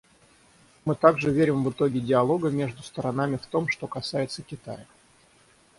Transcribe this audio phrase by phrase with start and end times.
[0.83, 4.87] Мы также верим в итоги диалога между сторонами в том, что касается Китая.